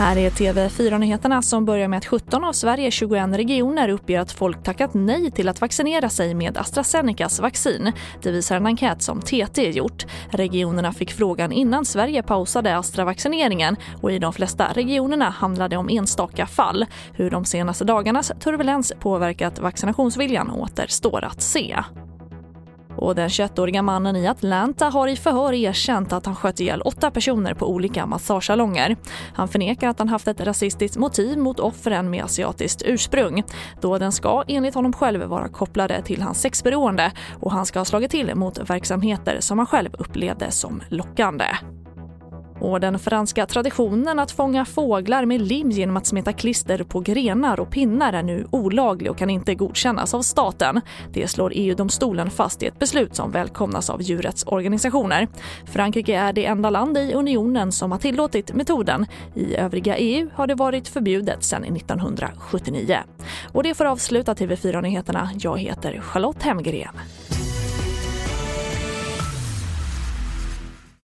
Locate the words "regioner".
3.36-3.88